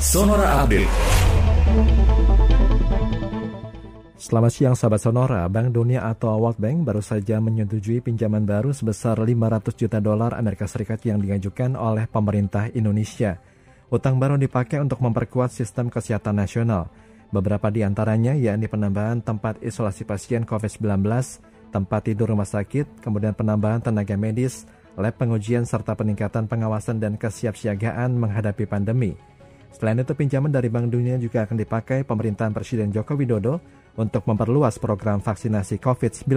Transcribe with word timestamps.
Sonora 0.00 0.64
Update. 0.64 0.88
Selamat 4.16 4.48
siang 4.48 4.72
sahabat 4.72 4.96
Sonora, 4.96 5.44
Bank 5.52 5.76
Dunia 5.76 6.08
atau 6.08 6.40
World 6.40 6.56
Bank 6.56 6.88
baru 6.88 7.04
saja 7.04 7.36
menyetujui 7.36 8.00
pinjaman 8.00 8.48
baru 8.48 8.72
sebesar 8.72 9.20
500 9.20 9.76
juta 9.76 10.00
dolar 10.00 10.32
Amerika 10.40 10.64
Serikat 10.64 11.04
yang 11.04 11.20
diajukan 11.20 11.76
oleh 11.76 12.08
pemerintah 12.08 12.72
Indonesia. 12.72 13.44
Utang 13.92 14.16
baru 14.16 14.40
dipakai 14.40 14.80
untuk 14.80 15.04
memperkuat 15.04 15.52
sistem 15.52 15.92
kesehatan 15.92 16.40
nasional. 16.40 16.88
Beberapa 17.28 17.68
di 17.68 17.84
antaranya 17.84 18.32
yakni 18.32 18.72
penambahan 18.72 19.20
tempat 19.20 19.60
isolasi 19.60 20.08
pasien 20.08 20.48
COVID-19, 20.48 21.04
tempat 21.76 22.00
tidur 22.08 22.32
rumah 22.32 22.48
sakit, 22.48 23.04
kemudian 23.04 23.36
penambahan 23.36 23.84
tenaga 23.84 24.16
medis, 24.16 24.64
lab 24.96 25.12
pengujian 25.20 25.68
serta 25.68 25.92
peningkatan 25.92 26.48
pengawasan 26.48 26.96
dan 26.96 27.20
kesiapsiagaan 27.20 28.16
menghadapi 28.16 28.64
pandemi. 28.64 29.12
Selain 29.70 29.98
itu, 29.98 30.12
pinjaman 30.12 30.50
dari 30.50 30.68
Bank 30.68 30.90
Dunia 30.90 31.16
juga 31.16 31.46
akan 31.46 31.56
dipakai 31.56 32.02
pemerintahan 32.04 32.52
Presiden 32.52 32.90
Joko 32.90 33.14
Widodo 33.16 33.62
untuk 33.96 34.26
memperluas 34.26 34.78
program 34.78 35.18
vaksinasi 35.22 35.78
COVID-19. 35.78 36.30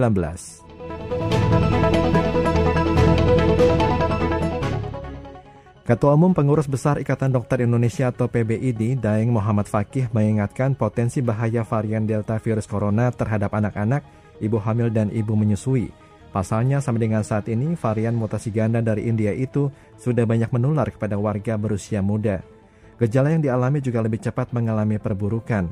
Ketua 5.84 6.16
Umum 6.16 6.32
Pengurus 6.32 6.64
Besar 6.64 6.96
Ikatan 6.96 7.28
Dokter 7.28 7.60
Indonesia 7.60 8.08
atau 8.08 8.24
PBID, 8.24 9.04
Daeng 9.04 9.28
Muhammad 9.28 9.68
Fakih 9.68 10.08
mengingatkan 10.16 10.72
potensi 10.72 11.20
bahaya 11.20 11.60
varian 11.60 12.08
Delta 12.08 12.40
virus 12.40 12.64
corona 12.64 13.12
terhadap 13.12 13.52
anak-anak, 13.52 14.00
ibu 14.40 14.56
hamil 14.64 14.88
dan 14.88 15.12
ibu 15.12 15.36
menyusui. 15.36 15.92
Pasalnya 16.32 16.80
sampai 16.80 17.04
dengan 17.04 17.20
saat 17.20 17.52
ini 17.52 17.76
varian 17.76 18.16
mutasi 18.16 18.48
ganda 18.48 18.80
dari 18.80 19.04
India 19.12 19.36
itu 19.36 19.68
sudah 20.00 20.24
banyak 20.24 20.48
menular 20.56 20.88
kepada 20.88 21.20
warga 21.20 21.60
berusia 21.60 22.00
muda. 22.00 22.53
Gejala 22.94 23.34
yang 23.34 23.42
dialami 23.42 23.82
juga 23.82 23.98
lebih 24.06 24.22
cepat 24.22 24.54
mengalami 24.54 25.02
perburukan. 25.02 25.66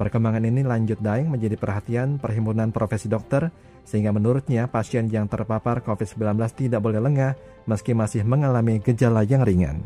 Perkembangan 0.00 0.40
ini 0.48 0.64
lanjut 0.64 0.96
daeng 1.04 1.28
menjadi 1.28 1.60
perhatian 1.60 2.16
Perhimpunan 2.16 2.72
Profesi 2.72 3.12
Dokter, 3.12 3.52
sehingga 3.84 4.08
menurutnya 4.08 4.64
pasien 4.72 5.04
yang 5.12 5.28
terpapar 5.28 5.84
COVID-19 5.84 6.32
tidak 6.56 6.80
boleh 6.80 6.96
lengah 6.96 7.36
meski 7.68 7.92
masih 7.92 8.24
mengalami 8.24 8.80
gejala 8.80 9.20
yang 9.20 9.44
ringan. 9.44 9.84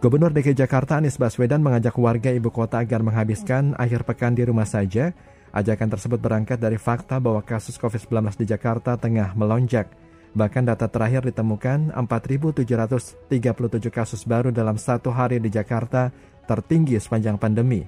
Gubernur 0.00 0.32
DKI 0.32 0.64
Jakarta 0.64 0.96
Anies 0.96 1.20
Baswedan 1.20 1.60
mengajak 1.60 1.92
warga 2.00 2.32
ibu 2.32 2.48
kota 2.48 2.80
agar 2.80 3.04
menghabiskan 3.04 3.76
akhir 3.76 4.08
pekan 4.08 4.32
di 4.32 4.48
rumah 4.48 4.64
saja. 4.64 5.12
Ajakan 5.52 5.92
tersebut 5.92 6.16
berangkat 6.24 6.56
dari 6.56 6.80
fakta 6.80 7.20
bahwa 7.20 7.44
kasus 7.44 7.76
COVID-19 7.76 8.32
di 8.40 8.48
Jakarta 8.48 8.96
tengah 8.96 9.36
melonjak. 9.36 10.05
Bahkan 10.36 10.68
data 10.68 10.84
terakhir 10.84 11.24
ditemukan 11.32 11.96
4.737 11.96 13.32
kasus 13.88 14.28
baru 14.28 14.52
dalam 14.52 14.76
satu 14.76 15.08
hari 15.08 15.40
di 15.40 15.48
Jakarta 15.48 16.12
tertinggi 16.44 17.00
sepanjang 17.00 17.40
pandemi. 17.40 17.80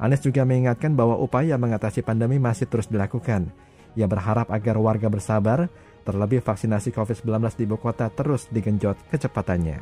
Anies 0.00 0.24
juga 0.24 0.40
mengingatkan 0.48 0.96
bahwa 0.96 1.20
upaya 1.20 1.60
mengatasi 1.60 2.00
pandemi 2.00 2.40
masih 2.40 2.64
terus 2.64 2.88
dilakukan. 2.88 3.52
Ia 3.92 4.08
berharap 4.08 4.48
agar 4.48 4.80
warga 4.80 5.12
bersabar, 5.12 5.68
terlebih 6.08 6.40
vaksinasi 6.40 6.96
COVID-19 6.96 7.60
di 7.60 7.68
ibu 7.68 7.76
kota 7.76 8.08
terus 8.08 8.48
digenjot 8.48 8.96
kecepatannya. 9.12 9.78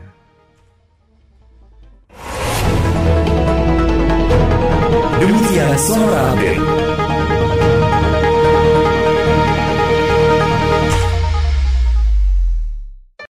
Demikian 5.22 5.74
Sonora 5.78 6.34
Update. 6.34 6.99